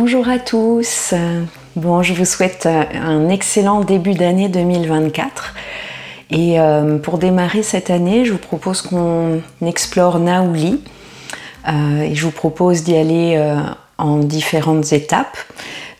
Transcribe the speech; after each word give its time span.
Bonjour 0.00 0.28
à 0.28 0.38
tous. 0.38 1.12
Bon, 1.74 2.04
je 2.04 2.14
vous 2.14 2.24
souhaite 2.24 2.66
un 2.66 3.28
excellent 3.30 3.80
début 3.80 4.14
d'année 4.14 4.48
2024. 4.48 5.54
Et 6.30 6.60
euh, 6.60 6.98
pour 6.98 7.18
démarrer 7.18 7.64
cette 7.64 7.90
année, 7.90 8.24
je 8.24 8.30
vous 8.30 8.38
propose 8.38 8.80
qu'on 8.80 9.42
explore 9.60 10.20
Naouli. 10.20 10.80
Euh, 11.66 12.02
et 12.02 12.14
je 12.14 12.24
vous 12.24 12.30
propose 12.30 12.84
d'y 12.84 12.96
aller 12.96 13.34
euh, 13.38 13.56
en 13.98 14.18
différentes 14.18 14.92
étapes. 14.92 15.36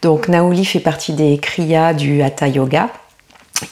Donc 0.01 0.29
Naouli 0.29 0.65
fait 0.65 0.79
partie 0.79 1.13
des 1.13 1.37
kriyas 1.39 1.93
du 1.93 2.23
Hatha 2.23 2.47
Yoga. 2.47 2.91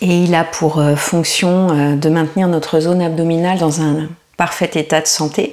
Et 0.00 0.24
il 0.24 0.34
a 0.34 0.42
pour 0.42 0.82
fonction 0.96 1.94
de 1.94 2.08
maintenir 2.08 2.48
notre 2.48 2.80
zone 2.80 3.00
abdominale 3.00 3.58
dans 3.58 3.80
un 3.80 4.08
parfait 4.36 4.72
état 4.74 5.00
de 5.00 5.06
santé, 5.06 5.52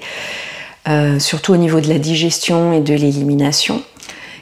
surtout 1.20 1.54
au 1.54 1.58
niveau 1.58 1.80
de 1.80 1.90
la 1.90 2.00
digestion 2.00 2.74
et 2.74 2.80
de 2.80 2.96
l'élimination. 2.96 3.84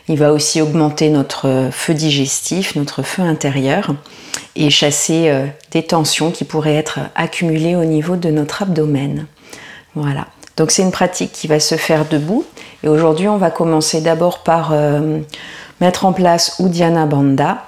Il 0.08 0.18
va 0.18 0.34
aussi 0.34 0.62
augmenter 0.62 1.10
notre 1.10 1.70
feu 1.72 1.94
digestif, 1.94 2.76
notre 2.76 3.04
feu 3.04 3.22
intérieur 3.22 3.94
et 4.56 4.70
chasser 4.70 5.30
euh, 5.30 5.46
des 5.72 5.84
tensions 5.84 6.32
qui 6.32 6.44
pourraient 6.44 6.76
être 6.76 7.00
accumulées 7.16 7.76
au 7.76 7.86
niveau 7.86 8.16
de 8.16 8.30
notre 8.30 8.64
abdomen. 8.64 9.26
Voilà. 9.96 10.28
Donc 10.58 10.72
c'est 10.72 10.82
une 10.82 10.92
pratique 10.92 11.32
qui 11.32 11.48
va 11.48 11.60
se 11.60 11.76
faire 11.76 12.06
debout. 12.08 12.46
Et 12.84 12.88
aujourd'hui, 12.88 13.28
on 13.28 13.38
va 13.38 13.52
commencer 13.52 14.02
d'abord 14.02 14.44
par 14.44 14.72
euh, 14.74 15.20
mettre 15.80 16.06
en 16.06 16.14
place 16.14 16.58
Uddiyana 16.60 17.06
Bandha 17.06 17.66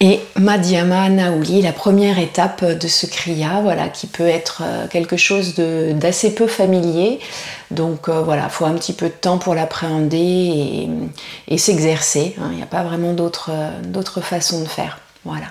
et 0.00 0.20
Madhyama 0.36 1.08
Nauli, 1.08 1.60
la 1.60 1.72
première 1.72 2.18
étape 2.18 2.64
de 2.64 2.88
ce 2.88 3.06
kriya, 3.06 3.60
voilà, 3.62 3.88
qui 3.88 4.06
peut 4.06 4.28
être 4.28 4.62
euh, 4.64 4.86
quelque 4.86 5.16
chose 5.16 5.54
d'assez 5.56 6.34
peu 6.34 6.46
familier. 6.46 7.18
Donc 7.70 8.08
voilà, 8.08 8.44
il 8.44 8.50
faut 8.50 8.64
un 8.64 8.74
petit 8.74 8.92
peu 8.92 9.06
de 9.06 9.14
temps 9.14 9.38
pour 9.38 9.54
l'appréhender 9.54 10.88
et, 11.48 11.58
s'exercer. 11.58 12.34
Hein. 12.40 12.48
Il 12.52 12.56
n'y 12.56 12.62
a 12.62 12.66
pas 12.66 12.82
vraiment 12.82 13.12
d'autre 13.12 14.20
façon 14.20 14.62
de 14.62 14.68
faire. 14.68 15.00
Voilà. 15.24 15.46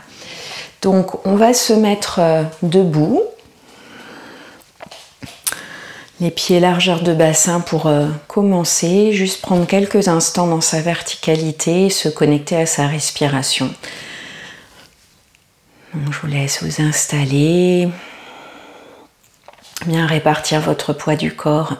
Donc 0.81 1.25
on 1.25 1.35
va 1.35 1.53
se 1.53 1.73
mettre 1.73 2.19
euh, 2.19 2.43
debout. 2.61 3.21
Les 6.19 6.31
pieds 6.31 6.59
largeur 6.59 7.01
de 7.01 7.13
bassin 7.13 7.59
pour 7.59 7.85
euh, 7.85 8.07
commencer, 8.27 9.13
juste 9.13 9.41
prendre 9.41 9.67
quelques 9.67 10.07
instants 10.07 10.47
dans 10.47 10.61
sa 10.61 10.81
verticalité 10.81 11.85
et 11.85 11.89
se 11.89 12.09
connecter 12.09 12.55
à 12.55 12.65
sa 12.65 12.87
respiration. 12.87 13.69
Je 16.11 16.19
vous 16.19 16.27
laisse 16.27 16.63
vous 16.63 16.81
installer, 16.81 17.89
bien 19.85 20.05
répartir 20.05 20.61
votre 20.61 20.93
poids 20.93 21.15
du 21.15 21.35
corps 21.35 21.77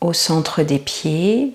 au 0.00 0.12
centre 0.12 0.62
des 0.62 0.78
pieds. 0.78 1.54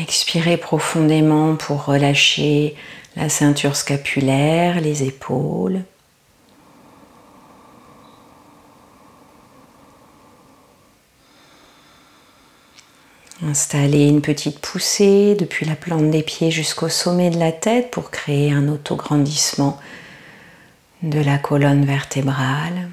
Expirez 0.00 0.56
profondément 0.56 1.56
pour 1.56 1.84
relâcher 1.84 2.76
la 3.16 3.28
ceinture 3.28 3.76
scapulaire, 3.76 4.80
les 4.80 5.02
épaules. 5.02 5.82
Installez 13.42 14.06
une 14.06 14.20
petite 14.20 14.58
poussée 14.58 15.34
depuis 15.34 15.64
la 15.64 15.74
plante 15.74 16.10
des 16.10 16.22
pieds 16.22 16.50
jusqu'au 16.50 16.90
sommet 16.90 17.30
de 17.30 17.38
la 17.38 17.52
tête 17.52 17.90
pour 17.90 18.10
créer 18.10 18.52
un 18.52 18.68
autograndissement 18.68 19.80
de 21.02 21.20
la 21.20 21.38
colonne 21.38 21.86
vertébrale. 21.86 22.90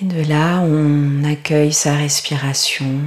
Et 0.00 0.04
de 0.04 0.22
là, 0.28 0.60
on 0.60 1.24
accueille 1.24 1.72
sa 1.72 1.94
respiration. 1.94 3.00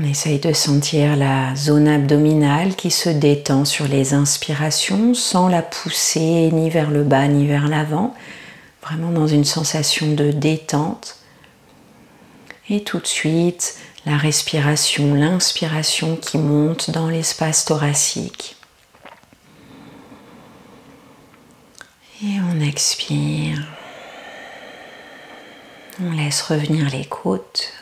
On 0.00 0.04
essaye 0.04 0.38
de 0.38 0.52
sentir 0.52 1.16
la 1.16 1.56
zone 1.56 1.88
abdominale 1.88 2.76
qui 2.76 2.88
se 2.88 3.08
détend 3.08 3.64
sur 3.64 3.88
les 3.88 4.14
inspirations 4.14 5.12
sans 5.12 5.48
la 5.48 5.60
pousser 5.60 6.50
ni 6.52 6.70
vers 6.70 6.92
le 6.92 7.02
bas 7.02 7.26
ni 7.26 7.48
vers 7.48 7.66
l'avant, 7.66 8.14
vraiment 8.80 9.10
dans 9.10 9.26
une 9.26 9.44
sensation 9.44 10.12
de 10.12 10.30
détente. 10.30 11.16
Et 12.70 12.84
tout 12.84 13.00
de 13.00 13.08
suite, 13.08 13.74
la 14.06 14.16
respiration, 14.16 15.14
l'inspiration 15.14 16.14
qui 16.14 16.38
monte 16.38 16.90
dans 16.92 17.08
l'espace 17.08 17.64
thoracique. 17.64 18.54
Et 22.22 22.36
on 22.52 22.60
expire. 22.60 23.66
On 26.00 26.12
laisse 26.12 26.42
revenir 26.42 26.88
les 26.90 27.04
côtes. 27.04 27.72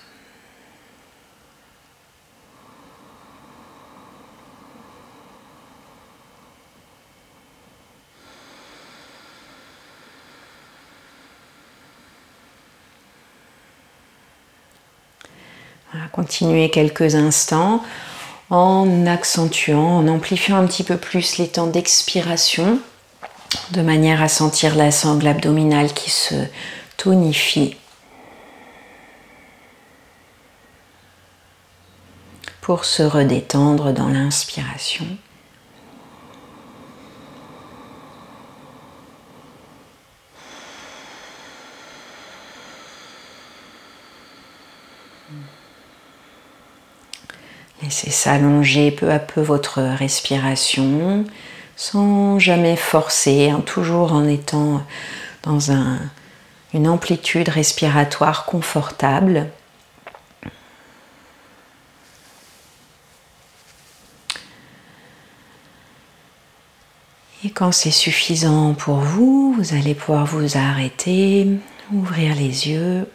Continuer 16.12 16.71
quelques 16.71 17.15
instants 17.15 17.83
en 18.50 19.06
accentuant, 19.06 19.99
en 19.99 20.09
amplifiant 20.09 20.56
un 20.56 20.67
petit 20.67 20.84
peu 20.84 20.97
plus 20.97 21.39
les 21.39 21.49
temps 21.49 21.67
d'expiration 21.67 22.78
de 23.71 23.83
manière 23.83 24.22
à 24.22 24.28
sentir 24.28 24.77
la 24.77 24.91
sangle 24.91 25.27
abdominale 25.27 25.93
qui 25.93 26.11
se 26.11 26.34
tonifie. 26.97 27.77
Pour 32.61 32.84
se 32.84 33.03
redétendre 33.03 33.93
dans 33.93 34.09
l'inspiration. 34.09 35.06
Laissez 47.87 48.11
s'allonger 48.11 48.91
peu 48.91 49.13
à 49.13 49.21
peu 49.21 49.41
votre 49.41 49.81
respiration 49.81 51.25
sans 51.77 52.41
jamais 52.41 52.75
forcer, 52.75 53.51
hein, 53.51 53.63
toujours 53.65 54.13
en 54.13 54.27
étant 54.27 54.83
dans 55.45 55.71
une 56.75 56.89
amplitude 56.89 57.49
respiratoire 57.49 58.45
confortable. 58.45 59.51
Et 67.45 67.51
quand 67.51 67.71
c'est 67.71 67.93
suffisant 67.93 68.75
pour 68.75 68.97
vous, 68.97 69.55
vous 69.57 69.75
allez 69.75 69.95
pouvoir 69.95 70.27
vous 70.27 70.57
arrêter, 70.59 71.47
ouvrir 71.93 72.35
les 72.35 72.69
yeux 72.69 73.09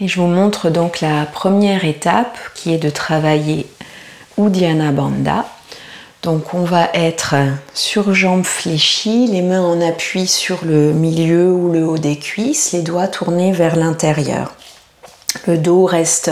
et 0.00 0.08
je 0.08 0.20
vous 0.20 0.26
montre 0.26 0.70
donc 0.70 1.00
la 1.00 1.26
première 1.26 1.84
étape 1.84 2.38
qui 2.54 2.72
est 2.72 2.78
de 2.78 2.90
travailler 2.90 3.66
Uddiyana 4.38 4.92
Bandha. 4.92 5.44
Donc 6.22 6.54
on 6.54 6.64
va 6.64 6.88
être 6.94 7.34
sur 7.74 8.12
jambes 8.14 8.44
fléchies, 8.44 9.26
les 9.26 9.42
mains 9.42 9.62
en 9.62 9.80
appui 9.80 10.26
sur 10.26 10.64
le 10.64 10.92
milieu 10.92 11.50
ou 11.50 11.72
le 11.72 11.86
haut 11.86 11.98
des 11.98 12.18
cuisses, 12.18 12.72
les 12.72 12.82
doigts 12.82 13.08
tournés 13.08 13.52
vers 13.52 13.76
l'intérieur. 13.76 14.54
Le 15.46 15.58
dos 15.58 15.84
reste 15.84 16.30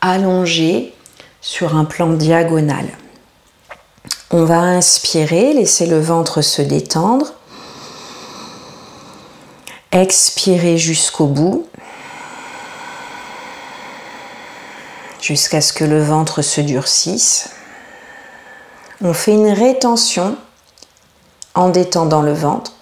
allongé 0.00 0.92
sur 1.40 1.76
un 1.76 1.84
plan 1.84 2.10
diagonal. 2.10 2.86
On 4.30 4.44
va 4.44 4.60
inspirer, 4.60 5.54
laisser 5.54 5.86
le 5.86 6.00
ventre 6.00 6.40
se 6.42 6.62
détendre. 6.62 7.34
Expirer 9.90 10.78
jusqu'au 10.78 11.26
bout. 11.26 11.66
Jusqu'à 15.30 15.60
ce 15.60 15.72
que 15.72 15.84
le 15.84 16.02
ventre 16.02 16.42
se 16.42 16.60
durcisse. 16.60 17.50
On 19.00 19.14
fait 19.14 19.30
une 19.30 19.52
rétention 19.52 20.36
en 21.54 21.68
détendant 21.68 22.20
le 22.20 22.32
ventre 22.32 22.72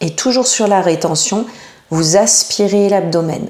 et 0.00 0.16
toujours 0.16 0.48
sur 0.48 0.66
la 0.66 0.80
rétention, 0.80 1.46
vous 1.90 2.16
aspirez 2.16 2.88
l'abdomen. 2.88 3.48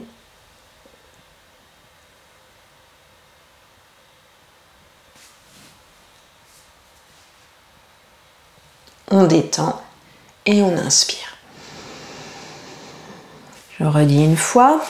On 9.11 9.25
détend 9.25 9.81
et 10.45 10.61
on 10.61 10.77
inspire. 10.77 11.39
Je 13.79 13.87
redis 13.87 14.23
une 14.23 14.37
fois. 14.37 14.83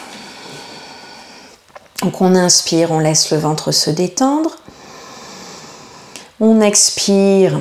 Donc 2.02 2.20
on 2.20 2.34
inspire, 2.34 2.90
on 2.90 2.99
laisse 2.99 3.31
le 3.31 3.38
ventre 3.38 3.70
se 3.70 3.88
détendre. 3.88 4.56
On 6.40 6.60
expire 6.60 7.60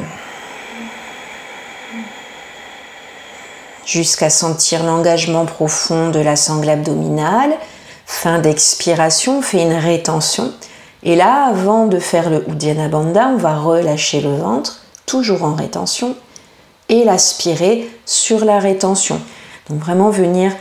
jusqu'à 3.86 4.32
sentir 4.32 4.84
l'engagement 4.84 5.46
profond 5.46 6.10
de 6.10 6.20
la 6.20 6.36
sangle 6.36 6.70
abdominale. 6.70 7.54
Fin 8.08 8.40
d'expiration, 8.40 9.40
on 9.40 9.42
fait 9.44 9.62
une 9.62 9.74
rétention. 9.74 10.52
Et 11.04 11.16
là, 11.16 11.46
avant 11.48 11.86
de 11.86 12.00
faire 12.00 12.32
le 12.32 12.44
Uddiyana 12.50 12.88
Bandha, 12.88 13.28
on 13.28 13.38
va 13.38 13.58
relâcher 13.58 14.22
le 14.22 14.36
ventre, 14.36 14.82
toujours 15.06 15.44
en 15.44 15.54
rétention, 15.54 16.16
et 16.90 17.04
l'aspirer 17.04 17.90
sur 18.06 18.44
la 18.44 18.60
rétention. 18.60 19.22
Donc 19.70 19.80
vraiment 19.80 20.10
venir 20.10 20.52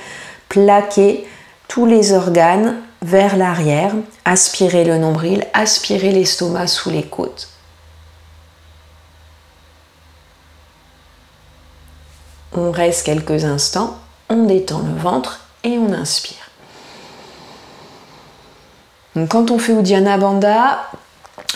plaquer 0.48 1.26
tous 1.66 1.86
les 1.86 2.12
organes 2.12 2.76
vers 3.02 3.36
l'arrière, 3.36 3.92
aspirer 4.24 4.84
le 4.84 4.98
nombril, 4.98 5.46
aspirer 5.54 6.12
l'estomac 6.12 6.66
sous 6.66 6.90
les 6.90 7.02
côtes. 7.02 7.48
On 12.52 12.70
reste 12.70 13.06
quelques 13.06 13.44
instants, 13.44 13.98
on 14.28 14.44
détend 14.44 14.80
le 14.80 15.00
ventre 15.00 15.40
et 15.64 15.78
on 15.78 15.92
inspire. 15.92 16.50
Quand 19.28 19.50
on 19.50 19.58
fait 19.58 19.72
Uddiyana 19.72 20.18
Bandha, 20.18 20.90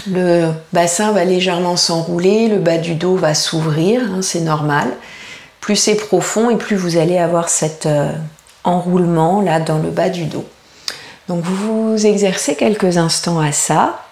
le 0.07 0.53
bassin 0.73 1.13
va 1.13 1.25
légèrement 1.25 1.77
s'enrouler, 1.77 2.49
le 2.49 2.59
bas 2.59 2.79
du 2.79 2.95
dos 2.95 3.17
va 3.17 3.35
s'ouvrir, 3.35 4.03
hein, 4.03 4.23
c'est 4.23 4.41
normal. 4.41 4.89
Plus 5.61 5.77
c'est 5.77 5.95
profond 5.95 6.51
et 6.51 6.57
plus 6.57 6.77
vous 6.77 6.97
allez 6.97 7.19
avoir 7.19 7.49
cet 7.49 7.87
euh, 7.87 8.13
enroulement 8.65 9.41
là 9.41 9.61
dans 9.61 9.79
le 9.79 9.91
bas 9.91 10.09
du 10.09 10.25
dos. 10.25 10.45
Donc 11.29 11.43
vous 11.43 11.93
vous 11.93 12.07
exercez 12.07 12.55
quelques 12.55 12.99
instants 12.99 13.41
à 13.41 13.53
ça. 13.53 14.03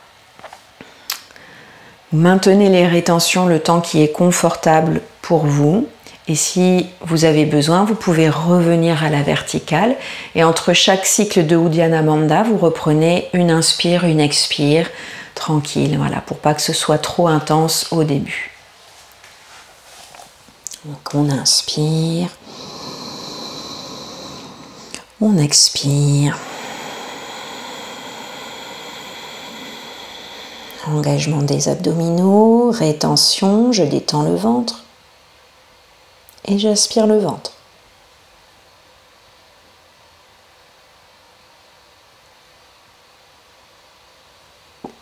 Maintenez 2.12 2.69
les 2.69 2.87
rétentions 2.87 3.47
le 3.47 3.59
temps 3.59 3.81
qui 3.81 4.03
est 4.03 4.12
confortable 4.12 5.00
pour 5.20 5.47
vous. 5.47 5.88
Et 6.29 6.35
si 6.35 6.87
vous 7.00 7.25
avez 7.25 7.47
besoin, 7.47 7.85
vous 7.85 7.94
pouvez 7.94 8.29
revenir 8.29 9.03
à 9.03 9.11
la 9.11 9.23
verticale. 9.23 9.97
Et 10.35 10.44
entre 10.44 10.73
chaque 10.73 11.05
cycle 11.05 11.47
de 11.47 11.56
Uddiyana 11.56 12.03
Bandha, 12.03 12.44
vous 12.44 12.59
reprenez 12.59 13.29
une 13.32 13.50
inspire, 13.50 14.05
une 14.05 14.20
expire, 14.20 14.88
tranquille, 15.35 15.97
voilà, 15.99 16.20
pour 16.20 16.38
pas 16.38 16.55
que 16.55 16.62
ce 16.62 16.73
soit 16.73 16.99
trop 16.99 17.29
intense 17.29 17.88
au 17.91 18.05
début. 18.05 18.53
Donc 20.85 21.15
on 21.15 21.31
inspire, 21.31 22.29
on 25.20 25.38
expire. 25.38 26.37
Engagement 30.93 31.41
des 31.41 31.69
abdominaux, 31.69 32.71
rétention, 32.71 33.73
je 33.73 33.83
détends 33.83 34.25
le 34.25 34.35
ventre 34.35 34.85
et 36.44 36.59
j'aspire 36.59 37.06
le 37.06 37.19
ventre. 37.19 37.53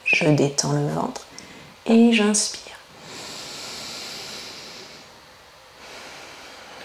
Je 0.05 0.29
détends 0.29 0.73
le 0.73 0.87
ventre 0.87 1.27
et 1.87 2.13
j'inspire. 2.13 2.77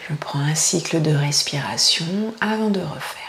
Je 0.10 0.16
prends 0.16 0.40
un 0.40 0.56
cycle 0.56 1.00
de 1.04 1.14
respiration 1.14 2.34
avant 2.42 2.72
de 2.72 2.82
refaire. 2.82 3.25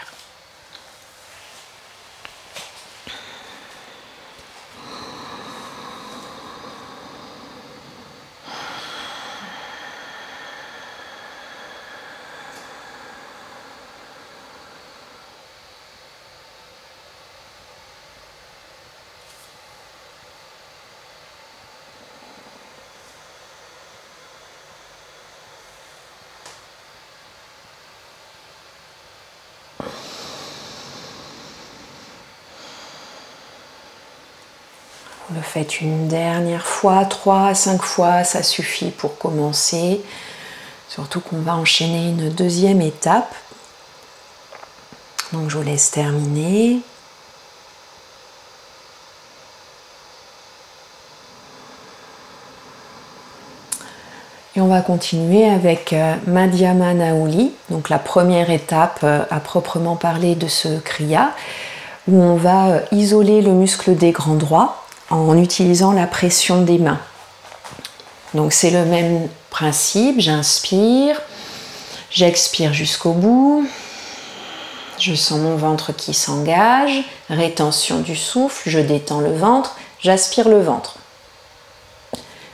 Vous 35.29 35.35
le 35.35 35.41
faites 35.41 35.81
une 35.81 36.07
dernière 36.07 36.65
fois, 36.65 37.03
trois 37.05 37.47
à 37.47 37.55
cinq 37.55 37.81
fois, 37.81 38.23
ça 38.23 38.43
suffit 38.43 38.91
pour 38.91 39.17
commencer. 39.17 40.01
Surtout 40.87 41.19
qu'on 41.19 41.41
va 41.41 41.55
enchaîner 41.55 42.09
une 42.09 42.29
deuxième 42.29 42.81
étape. 42.81 43.35
Donc 45.33 45.49
je 45.49 45.57
vous 45.57 45.63
laisse 45.63 45.91
terminer. 45.91 46.79
On 54.59 54.65
va 54.65 54.81
continuer 54.81 55.47
avec 55.47 55.93
euh, 55.93 56.15
Madhyama 56.25 56.95
Nauli, 56.95 57.51
donc 57.69 57.89
la 57.89 57.99
première 57.99 58.49
étape 58.49 59.01
euh, 59.03 59.23
à 59.29 59.39
proprement 59.39 59.95
parler 59.95 60.33
de 60.33 60.47
ce 60.47 60.79
kriya, 60.79 61.35
où 62.07 62.19
on 62.19 62.35
va 62.35 62.69
euh, 62.69 62.79
isoler 62.91 63.43
le 63.43 63.51
muscle 63.51 63.95
des 63.95 64.11
grands 64.11 64.33
droits 64.33 64.83
en 65.11 65.37
utilisant 65.37 65.91
la 65.91 66.07
pression 66.07 66.63
des 66.63 66.79
mains. 66.79 66.99
Donc 68.33 68.51
c'est 68.51 68.71
le 68.71 68.83
même 68.85 69.27
principe, 69.51 70.19
j'inspire, 70.19 71.21
j'expire 72.09 72.73
jusqu'au 72.73 73.11
bout, 73.11 73.67
je 74.97 75.13
sens 75.13 75.37
mon 75.37 75.55
ventre 75.55 75.93
qui 75.93 76.15
s'engage, 76.15 77.03
rétention 77.29 77.99
du 77.99 78.15
souffle, 78.15 78.67
je 78.67 78.79
détends 78.79 79.19
le 79.19 79.35
ventre, 79.35 79.75
j'aspire 79.99 80.49
le 80.49 80.59
ventre. 80.59 80.95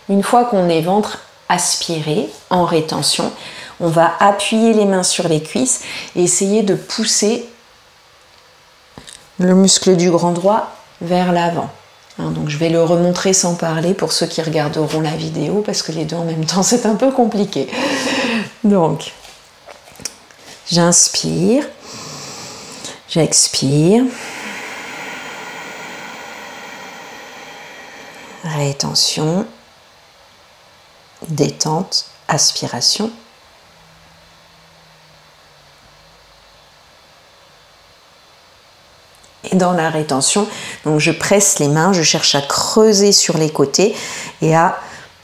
Une 0.09 0.21
fois 0.21 0.43
qu'on 0.43 0.67
est 0.67 0.81
ventre 0.81 1.19
aspiré 1.49 2.29
en 2.49 2.65
rétention, 2.65 3.31
on 3.79 3.87
va 3.87 4.13
appuyer 4.19 4.73
les 4.73 4.85
mains 4.85 5.03
sur 5.03 5.27
les 5.27 5.41
cuisses 5.41 5.81
et 6.15 6.23
essayer 6.23 6.63
de 6.63 6.75
pousser 6.75 7.45
le 9.39 9.55
muscle 9.55 9.95
du 9.95 10.11
grand 10.11 10.31
droit 10.31 10.75
vers 11.01 11.31
l'avant. 11.31 11.69
Hein, 12.19 12.29
donc 12.29 12.49
je 12.49 12.57
vais 12.57 12.69
le 12.69 12.83
remontrer 12.83 13.33
sans 13.33 13.55
parler 13.55 13.93
pour 13.93 14.11
ceux 14.11 14.27
qui 14.27 14.41
regarderont 14.41 15.01
la 15.01 15.15
vidéo 15.15 15.63
parce 15.65 15.81
que 15.81 15.91
les 15.91 16.05
deux 16.05 16.15
en 16.15 16.25
même 16.25 16.45
temps 16.45 16.63
c'est 16.63 16.85
un 16.85 16.95
peu 16.95 17.11
compliqué. 17.11 17.67
Donc 18.63 19.11
j'inspire, 20.71 21.65
j'expire. 23.09 24.03
Rétention, 28.43 29.45
détente, 31.29 32.05
aspiration. 32.27 33.11
dans 39.51 39.73
la 39.73 39.89
rétention. 39.89 40.47
Donc 40.85 40.99
je 40.99 41.11
presse 41.11 41.59
les 41.59 41.67
mains, 41.67 41.93
je 41.93 42.01
cherche 42.01 42.33
à 42.33 42.41
creuser 42.41 43.11
sur 43.11 43.37
les 43.37 43.49
côtés 43.49 43.93
et 44.41 44.55
à 44.55 44.77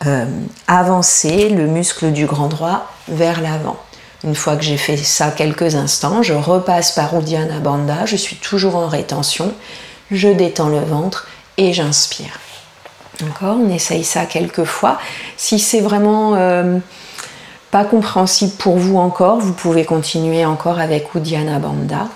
euh, 0.05 0.25
avancer 0.67 1.49
le 1.49 1.65
muscle 1.65 2.11
du 2.11 2.25
grand 2.25 2.47
droit 2.47 2.91
vers 3.07 3.41
l'avant. 3.41 3.77
Une 4.23 4.35
fois 4.35 4.57
que 4.57 4.63
j'ai 4.63 4.77
fait 4.77 4.97
ça 4.97 5.31
quelques 5.31 5.75
instants, 5.75 6.21
je 6.21 6.33
repasse 6.33 6.91
par 6.91 7.17
Uddiyana 7.17 7.59
Bandha, 7.59 8.05
je 8.05 8.17
suis 8.17 8.35
toujours 8.35 8.75
en 8.75 8.87
rétention, 8.87 9.53
je 10.11 10.27
détends 10.27 10.69
le 10.69 10.81
ventre 10.81 11.27
et 11.57 11.73
j'inspire. 11.73 12.39
D'accord 13.21 13.57
On 13.59 13.69
essaye 13.69 14.03
ça 14.03 14.25
quelques 14.25 14.63
fois. 14.63 14.97
Si 15.35 15.59
c'est 15.59 15.81
vraiment 15.81 16.35
euh, 16.35 16.77
pas 17.71 17.83
compréhensible 17.83 18.53
pour 18.53 18.77
vous 18.77 18.97
encore, 18.97 19.39
vous 19.39 19.53
pouvez 19.53 19.85
continuer 19.85 20.45
encore 20.45 20.79
avec 20.79 21.13
Uddiyana 21.15 21.59
Bandha. 21.59 22.07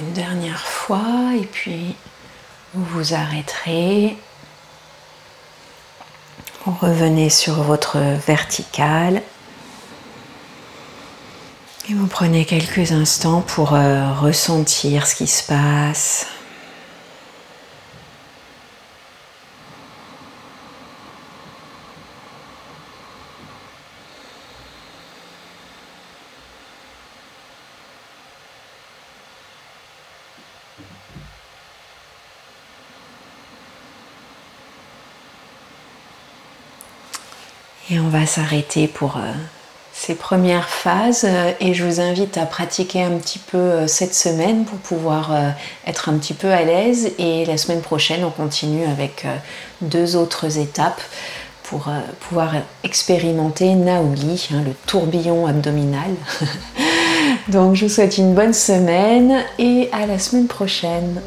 Une 0.00 0.12
dernière 0.12 0.66
fois 0.66 1.32
et 1.40 1.46
puis 1.46 1.94
vous 2.74 2.84
vous 2.84 3.14
arrêterez. 3.14 4.16
Vous 6.64 6.74
revenez 6.80 7.30
sur 7.30 7.62
votre 7.62 7.98
verticale. 8.26 9.22
Et 11.88 11.94
vous 11.94 12.06
prenez 12.06 12.44
quelques 12.44 12.92
instants 12.92 13.40
pour 13.40 13.74
euh, 13.74 14.12
ressentir 14.12 15.06
ce 15.06 15.14
qui 15.14 15.26
se 15.26 15.44
passe. 15.44 16.26
Et 37.90 37.98
on 38.00 38.08
va 38.08 38.26
s'arrêter 38.26 38.86
pour 38.86 39.16
euh, 39.16 39.32
ces 39.94 40.14
premières 40.14 40.68
phases 40.68 41.24
euh, 41.24 41.52
et 41.58 41.72
je 41.72 41.84
vous 41.84 42.00
invite 42.00 42.36
à 42.36 42.44
pratiquer 42.44 43.02
un 43.02 43.12
petit 43.12 43.38
peu 43.38 43.56
euh, 43.56 43.86
cette 43.86 44.14
semaine 44.14 44.66
pour 44.66 44.78
pouvoir 44.78 45.30
être 45.86 46.10
un 46.10 46.18
petit 46.18 46.34
peu 46.34 46.52
à 46.52 46.62
l'aise 46.64 47.12
et 47.18 47.46
la 47.46 47.56
semaine 47.56 47.80
prochaine 47.80 48.24
on 48.24 48.30
continue 48.30 48.84
avec 48.84 49.26
deux 49.80 50.16
autres 50.16 50.58
étapes 50.58 51.00
pour 51.62 51.90
pouvoir 52.20 52.52
expérimenter 52.82 53.74
Naouli, 53.74 54.48
hein, 54.54 54.62
le 54.64 54.72
tourbillon 54.86 55.46
abdominal. 55.46 56.14
Donc 57.48 57.74
je 57.74 57.86
vous 57.86 57.92
souhaite 57.92 58.16
une 58.16 58.34
bonne 58.34 58.54
semaine 58.54 59.44
et 59.58 59.90
à 59.92 60.06
la 60.06 60.18
semaine 60.18 60.46
prochaine. 60.46 61.20